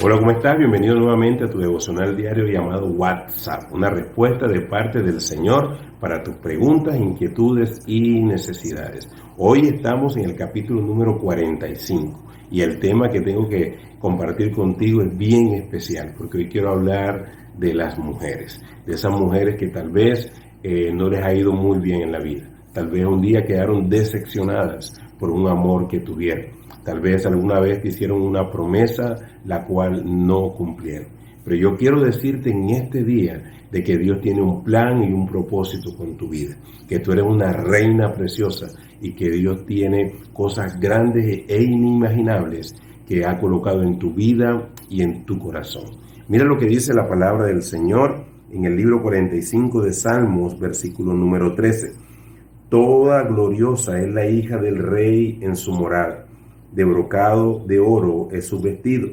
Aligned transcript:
¿cómo 0.00 0.30
estás? 0.30 0.56
Bienvenido 0.56 0.94
nuevamente 0.94 1.44
a 1.44 1.50
tu 1.50 1.58
devocional 1.58 2.16
diario 2.16 2.46
llamado 2.46 2.86
WhatsApp, 2.86 3.70
una 3.70 3.90
respuesta 3.90 4.48
de 4.48 4.62
parte 4.62 5.02
del 5.02 5.20
Señor 5.20 5.76
para 6.00 6.22
tus 6.22 6.36
preguntas, 6.36 6.96
inquietudes 6.96 7.82
y 7.86 8.22
necesidades. 8.22 9.06
Hoy 9.36 9.68
estamos 9.68 10.16
en 10.16 10.24
el 10.24 10.36
capítulo 10.36 10.80
número 10.80 11.18
45 11.18 12.18
y 12.50 12.62
el 12.62 12.80
tema 12.80 13.10
que 13.10 13.20
tengo 13.20 13.46
que 13.46 13.76
compartir 13.98 14.52
contigo 14.52 15.02
es 15.02 15.14
bien 15.18 15.52
especial 15.54 16.14
porque 16.16 16.38
hoy 16.38 16.48
quiero 16.48 16.70
hablar 16.70 17.50
de 17.58 17.74
las 17.74 17.98
mujeres, 17.98 18.58
de 18.86 18.94
esas 18.94 19.12
mujeres 19.12 19.56
que 19.58 19.68
tal 19.68 19.90
vez 19.90 20.32
eh, 20.62 20.90
no 20.94 21.10
les 21.10 21.22
ha 21.22 21.34
ido 21.34 21.52
muy 21.52 21.78
bien 21.78 22.00
en 22.00 22.12
la 22.12 22.20
vida, 22.20 22.48
tal 22.72 22.88
vez 22.88 23.04
un 23.04 23.20
día 23.20 23.44
quedaron 23.44 23.86
decepcionadas 23.90 24.94
por 25.20 25.30
un 25.30 25.46
amor 25.46 25.86
que 25.86 26.00
tuvieron 26.00 26.60
Tal 26.84 27.00
vez 27.00 27.26
alguna 27.26 27.60
vez 27.60 27.82
te 27.82 27.88
hicieron 27.88 28.22
una 28.22 28.50
promesa 28.50 29.16
la 29.44 29.64
cual 29.64 30.02
no 30.04 30.52
cumplieron. 30.52 31.08
Pero 31.44 31.56
yo 31.56 31.76
quiero 31.76 32.00
decirte 32.02 32.50
en 32.50 32.70
este 32.70 33.04
día 33.04 33.42
de 33.70 33.82
que 33.82 33.96
Dios 33.96 34.20
tiene 34.20 34.42
un 34.42 34.64
plan 34.64 35.02
y 35.02 35.12
un 35.12 35.26
propósito 35.26 35.96
con 35.96 36.16
tu 36.16 36.28
vida, 36.28 36.56
que 36.88 36.98
tú 36.98 37.12
eres 37.12 37.24
una 37.24 37.52
reina 37.52 38.12
preciosa 38.12 38.66
y 39.00 39.12
que 39.12 39.30
Dios 39.30 39.64
tiene 39.66 40.14
cosas 40.32 40.78
grandes 40.78 41.44
e 41.48 41.62
inimaginables 41.62 42.74
que 43.06 43.24
ha 43.24 43.38
colocado 43.38 43.82
en 43.82 43.98
tu 43.98 44.12
vida 44.12 44.70
y 44.88 45.02
en 45.02 45.24
tu 45.24 45.38
corazón. 45.38 45.84
Mira 46.28 46.44
lo 46.44 46.58
que 46.58 46.66
dice 46.66 46.94
la 46.94 47.06
palabra 47.06 47.46
del 47.46 47.62
Señor 47.62 48.24
en 48.50 48.64
el 48.64 48.76
libro 48.76 49.02
45 49.02 49.82
de 49.82 49.92
Salmos, 49.92 50.58
versículo 50.58 51.12
número 51.14 51.54
13. 51.54 52.09
Toda 52.70 53.24
gloriosa 53.24 54.00
es 54.00 54.08
la 54.08 54.26
hija 54.26 54.56
del 54.56 54.78
rey 54.78 55.38
en 55.42 55.56
su 55.56 55.72
morada 55.72 56.26
de 56.72 56.84
brocado 56.84 57.64
de 57.66 57.80
oro 57.80 58.28
es 58.32 58.46
su 58.46 58.60
vestido. 58.60 59.08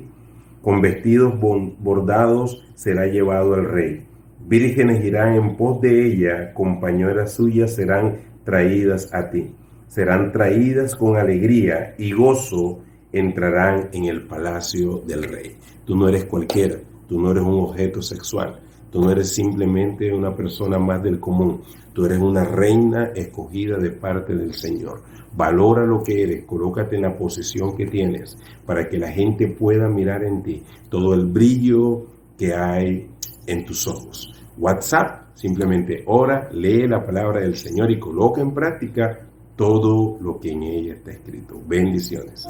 Con 0.62 0.82
vestidos 0.82 1.34
bordados 1.40 2.66
será 2.76 3.08
llevado 3.08 3.54
al 3.54 3.66
rey. 3.66 4.06
Vírgenes 4.48 5.04
irán 5.04 5.36
en 5.36 5.58
pos 5.58 5.82
de 5.82 6.06
ella, 6.06 6.54
compañeras 6.54 7.34
suyas 7.34 7.74
serán 7.74 8.18
traídas 8.44 9.14
a 9.14 9.30
ti. 9.30 9.54
Serán 9.88 10.32
traídas 10.32 10.96
con 10.96 11.18
alegría 11.18 11.96
y 11.98 12.12
gozo 12.12 12.82
entrarán 13.12 13.90
en 13.94 14.06
el 14.06 14.28
palacio 14.28 15.02
del 15.08 15.24
rey. 15.24 15.56
Tú 15.86 15.96
no 15.96 16.10
eres 16.10 16.26
cualquiera, 16.26 16.76
tú 17.08 17.20
no 17.20 17.32
eres 17.32 17.44
un 17.44 17.60
objeto 17.60 18.02
sexual, 18.02 18.60
tú 18.92 19.02
no 19.02 19.12
eres 19.12 19.30
simplemente 19.30 20.14
una 20.14 20.36
persona 20.36 20.78
más 20.78 21.02
del 21.02 21.20
común, 21.20 21.62
tú 21.94 22.06
eres 22.06 22.20
una 22.20 22.44
reina 22.44 23.12
escogida 23.16 23.78
de 23.78 23.92
parte 23.92 24.36
del 24.36 24.54
Señor. 24.54 25.02
Valora 25.36 25.86
lo 25.86 26.02
que 26.04 26.24
eres, 26.24 26.46
colócate 26.46 26.96
en 26.96 27.04
la 27.04 27.18
posición 27.18 27.76
que 27.76 27.86
tienes 27.86 28.38
para 28.66 28.88
que 28.90 28.98
la 28.98 29.12
gente 29.12 29.48
pueda 29.48 29.88
mirar 29.88 30.24
en 30.24 30.42
ti 30.42 30.64
todo 30.90 31.14
el 31.14 31.26
brillo 31.26 32.06
que 32.38 32.54
hay 32.54 33.10
en 33.46 33.66
tus 33.66 33.88
ojos. 33.88 34.34
WhatsApp, 34.58 35.36
simplemente 35.36 36.04
ora, 36.08 36.50
lee 36.52 36.88
la 36.88 37.04
palabra 37.06 37.42
del 37.42 37.56
Señor 37.56 37.92
y 37.92 38.00
coloca 38.00 38.42
en 38.42 38.54
práctica 38.54 39.20
todo 39.56 40.18
lo 40.22 40.40
que 40.40 40.52
en 40.52 40.64
ella 40.64 40.94
está 40.94 41.12
escrito. 41.12 41.62
Bendiciones. 41.68 42.48